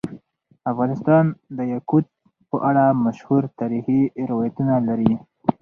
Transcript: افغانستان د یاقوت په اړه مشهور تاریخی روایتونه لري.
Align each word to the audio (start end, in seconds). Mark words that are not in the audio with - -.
افغانستان 0.71 1.23
د 1.57 1.59
یاقوت 1.73 2.05
په 2.49 2.57
اړه 2.69 2.83
مشهور 3.05 3.43
تاریخی 3.59 4.01
روایتونه 4.29 4.75
لري. 4.87 5.13